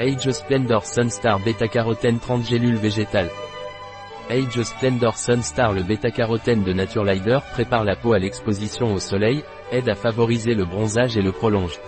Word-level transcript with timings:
Age 0.00 0.32
Splendor 0.32 0.84
Sunstar 0.84 1.38
Beta-Carotène 1.38 2.18
30 2.18 2.44
gélules 2.44 2.74
végétales. 2.74 3.30
Age 4.28 4.60
Splendor 4.64 5.16
Sunstar 5.16 5.72
Le 5.72 5.84
bêta-carotène 5.84 6.64
de 6.64 6.72
Naturelider 6.72 7.38
prépare 7.52 7.84
la 7.84 7.94
peau 7.94 8.12
à 8.12 8.18
l'exposition 8.18 8.92
au 8.92 8.98
soleil, 8.98 9.44
aide 9.70 9.88
à 9.88 9.94
favoriser 9.94 10.54
le 10.54 10.64
bronzage 10.64 11.16
et 11.16 11.22
le 11.22 11.30
prolonge. 11.30 11.78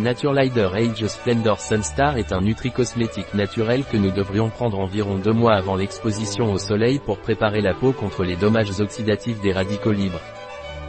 Naturelider 0.00 0.70
Age 0.74 1.06
Splendor 1.06 1.60
Sunstar 1.60 2.18
est 2.18 2.32
un 2.32 2.40
nutri-cosmétique 2.40 3.32
naturel 3.32 3.84
que 3.84 3.96
nous 3.96 4.10
devrions 4.10 4.50
prendre 4.50 4.80
environ 4.80 5.14
deux 5.14 5.32
mois 5.32 5.54
avant 5.54 5.76
l'exposition 5.76 6.52
au 6.52 6.58
soleil 6.58 6.98
pour 6.98 7.18
préparer 7.18 7.60
la 7.60 7.74
peau 7.74 7.92
contre 7.92 8.24
les 8.24 8.34
dommages 8.34 8.80
oxydatifs 8.80 9.40
des 9.40 9.52
radicaux 9.52 9.92
libres. 9.92 10.20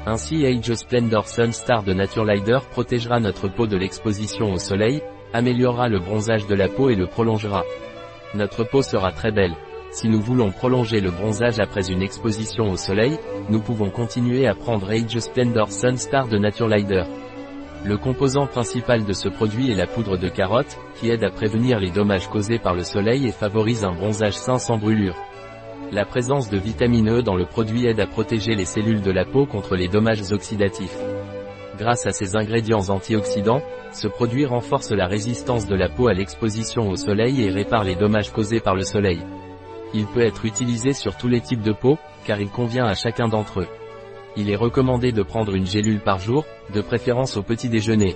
Ainsi 0.10 0.46
Age 0.46 0.74
Splendor 0.74 1.28
Sunstar 1.28 1.84
de 1.84 1.92
Naturelider 1.92 2.60
protégera 2.71 3.20
notre 3.20 3.50
peau 3.50 3.68
de 3.68 3.76
l'exposition 3.76 4.54
au 4.54 4.57
soleil, 4.57 5.02
améliorera 5.34 5.89
le 5.89 6.00
bronzage 6.00 6.47
de 6.47 6.56
la 6.56 6.70
peau 6.70 6.89
et 6.89 6.96
le 6.96 7.07
prolongera. 7.07 7.66
Notre 8.33 8.64
peau 8.64 8.82
sera 8.82 9.11
très 9.11 9.33
belle. 9.33 9.57
Si 9.92 10.07
nous 10.07 10.21
voulons 10.21 10.52
prolonger 10.52 11.02
le 11.02 11.11
bronzage 11.11 11.60
après 11.60 11.92
une 11.92 12.02
exposition 12.02 12.71
au 12.71 12.78
soleil, 12.78 13.20
nous 13.50 13.60
pouvons 13.60 13.89
continuer 13.89 14.47
à 14.47 14.56
prendre 14.56 14.89
Age 14.89 15.20
Splendor 15.20 15.70
Sunstar 15.70 16.30
de 16.30 16.38
Naturelider. 16.38 17.04
Le 17.83 17.97
composant 17.97 18.47
principal 18.47 19.04
de 19.04 19.11
ce 19.11 19.28
produit 19.28 19.71
est 19.71 19.75
la 19.75 19.88
poudre 19.88 20.16
de 20.16 20.30
carotte, 20.30 20.78
qui 20.96 21.10
aide 21.10 21.25
à 21.25 21.32
prévenir 21.32 21.82
les 21.82 21.92
dommages 21.92 22.30
causés 22.30 22.60
par 22.60 22.75
le 22.75 22.86
soleil 22.86 23.28
et 23.28 23.33
favorise 23.33 23.83
un 23.83 23.92
bronzage 23.92 24.38
sain 24.38 24.58
sans 24.58 24.78
brûlure. 24.78 25.18
La 25.92 26.04
présence 26.04 26.50
de 26.50 26.58
vitamine 26.58 27.10
E 27.10 27.22
dans 27.22 27.36
le 27.36 27.46
produit 27.46 27.86
aide 27.86 28.02
à 28.02 28.08
protéger 28.08 28.56
les 28.56 28.66
cellules 28.66 29.02
de 29.02 29.12
la 29.12 29.24
peau 29.24 29.46
contre 29.46 29.76
les 29.76 29.88
dommages 29.88 30.32
oxydatifs. 30.32 30.98
Grâce 31.78 32.06
à 32.06 32.12
ses 32.12 32.36
ingrédients 32.36 32.90
antioxydants, 32.90 33.62
ce 33.94 34.08
produit 34.08 34.45
renforce 34.45 34.92
la 34.92 35.08
résistance 35.08 35.66
de 35.66 35.76
la 35.76 35.88
peau 35.88 36.09
à 36.09 36.14
l'exposition 36.14 36.90
au 36.90 36.98
soleil 36.98 37.42
et 37.42 37.50
répare 37.50 37.86
les 37.86 37.95
dommages 37.95 38.34
causés 38.34 38.59
par 38.59 38.75
le 38.75 38.84
soleil. 38.84 39.22
Il 39.94 40.06
peut 40.08 40.25
être 40.25 40.45
utilisé 40.45 40.92
sur 40.92 41.16
tous 41.16 41.30
les 41.30 41.39
types 41.39 41.61
de 41.61 41.72
peau, 41.72 41.97
car 42.25 42.41
il 42.41 42.50
convient 42.50 42.86
à 42.86 42.94
chacun 42.94 43.30
d'entre 43.30 43.62
eux. 43.62 43.67
Il 44.36 44.50
est 44.50 44.58
recommandé 44.58 45.14
de 45.14 45.23
prendre 45.23 45.56
une 45.56 45.66
gélule 45.66 46.02
par 46.02 46.19
jour, 46.19 46.45
de 46.73 46.81
préférence 46.81 47.38
au 47.38 47.44
petit 47.44 47.69
déjeuner. 47.69 48.16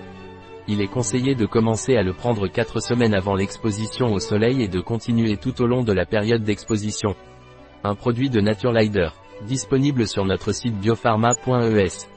Il 0.67 0.81
est 0.81 0.87
conseillé 0.87 1.35
de 1.35 1.45
commencer 1.45 1.95
à 1.95 2.03
le 2.03 2.13
prendre 2.13 2.47
4 2.47 2.81
semaines 2.81 3.13
avant 3.13 3.33
l'exposition 3.33 4.13
au 4.13 4.19
soleil 4.19 4.61
et 4.61 4.67
de 4.67 4.81
continuer 4.81 5.37
tout 5.37 5.61
au 5.61 5.67
long 5.67 5.83
de 5.83 5.93
la 5.93 6.05
période 6.05 6.43
d'exposition. 6.43 7.15
Un 7.83 7.95
produit 7.95 8.29
de 8.29 8.41
Naturelider, 8.41 9.09
disponible 9.47 10.07
sur 10.07 10.23
notre 10.25 10.51
site 10.51 10.75
biopharma.es. 10.79 12.07